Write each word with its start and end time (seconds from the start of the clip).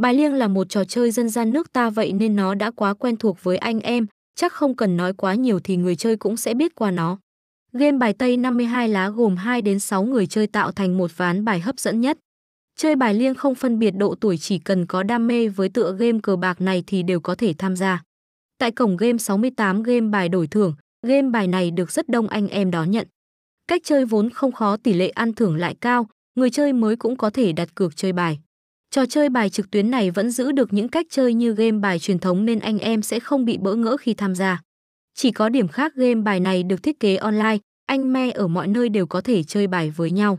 Bài 0.00 0.14
liêng 0.14 0.34
là 0.34 0.48
một 0.48 0.68
trò 0.68 0.84
chơi 0.84 1.10
dân 1.10 1.28
gian 1.28 1.50
nước 1.50 1.72
ta 1.72 1.90
vậy 1.90 2.12
nên 2.12 2.36
nó 2.36 2.54
đã 2.54 2.70
quá 2.70 2.94
quen 2.94 3.16
thuộc 3.16 3.38
với 3.42 3.56
anh 3.56 3.80
em, 3.80 4.06
chắc 4.34 4.52
không 4.52 4.76
cần 4.76 4.96
nói 4.96 5.12
quá 5.12 5.34
nhiều 5.34 5.60
thì 5.60 5.76
người 5.76 5.96
chơi 5.96 6.16
cũng 6.16 6.36
sẽ 6.36 6.54
biết 6.54 6.74
qua 6.74 6.90
nó. 6.90 7.18
Game 7.72 7.98
bài 7.98 8.12
Tây 8.12 8.36
52 8.36 8.88
lá 8.88 9.08
gồm 9.08 9.36
2 9.36 9.62
đến 9.62 9.78
6 9.78 10.02
người 10.04 10.26
chơi 10.26 10.46
tạo 10.46 10.72
thành 10.72 10.98
một 10.98 11.10
ván 11.16 11.44
bài 11.44 11.60
hấp 11.60 11.78
dẫn 11.78 12.00
nhất. 12.00 12.18
Chơi 12.76 12.96
bài 12.96 13.14
liêng 13.14 13.34
không 13.34 13.54
phân 13.54 13.78
biệt 13.78 13.90
độ 13.90 14.14
tuổi 14.20 14.38
chỉ 14.38 14.58
cần 14.58 14.86
có 14.86 15.02
đam 15.02 15.26
mê 15.26 15.48
với 15.48 15.68
tựa 15.68 15.96
game 15.98 16.18
cờ 16.22 16.36
bạc 16.36 16.60
này 16.60 16.84
thì 16.86 17.02
đều 17.02 17.20
có 17.20 17.34
thể 17.34 17.54
tham 17.58 17.76
gia. 17.76 18.02
Tại 18.58 18.70
cổng 18.70 18.96
game 18.96 19.18
68 19.18 19.82
game 19.82 20.08
bài 20.08 20.28
đổi 20.28 20.46
thưởng, 20.46 20.74
game 21.06 21.30
bài 21.30 21.46
này 21.46 21.70
được 21.70 21.90
rất 21.90 22.08
đông 22.08 22.28
anh 22.28 22.48
em 22.48 22.70
đón 22.70 22.90
nhận. 22.90 23.06
Cách 23.68 23.82
chơi 23.84 24.04
vốn 24.04 24.30
không 24.30 24.52
khó 24.52 24.76
tỷ 24.76 24.92
lệ 24.92 25.08
ăn 25.08 25.32
thưởng 25.32 25.56
lại 25.56 25.74
cao, 25.80 26.06
người 26.34 26.50
chơi 26.50 26.72
mới 26.72 26.96
cũng 26.96 27.16
có 27.16 27.30
thể 27.30 27.52
đặt 27.52 27.74
cược 27.74 27.96
chơi 27.96 28.12
bài. 28.12 28.38
Trò 28.94 29.06
chơi 29.06 29.28
bài 29.28 29.50
trực 29.50 29.70
tuyến 29.70 29.90
này 29.90 30.10
vẫn 30.10 30.30
giữ 30.30 30.52
được 30.52 30.72
những 30.72 30.88
cách 30.88 31.06
chơi 31.10 31.34
như 31.34 31.54
game 31.54 31.78
bài 31.78 31.98
truyền 31.98 32.18
thống 32.18 32.44
nên 32.44 32.58
anh 32.58 32.78
em 32.78 33.02
sẽ 33.02 33.20
không 33.20 33.44
bị 33.44 33.58
bỡ 33.58 33.74
ngỡ 33.74 33.96
khi 33.96 34.14
tham 34.14 34.34
gia. 34.34 34.62
Chỉ 35.14 35.30
có 35.30 35.48
điểm 35.48 35.68
khác 35.68 35.94
game 35.94 36.14
bài 36.14 36.40
này 36.40 36.62
được 36.62 36.82
thiết 36.82 37.00
kế 37.00 37.16
online, 37.16 37.58
anh 37.86 38.12
me 38.12 38.30
ở 38.30 38.48
mọi 38.48 38.68
nơi 38.68 38.88
đều 38.88 39.06
có 39.06 39.20
thể 39.20 39.42
chơi 39.42 39.66
bài 39.66 39.90
với 39.90 40.10
nhau. 40.10 40.38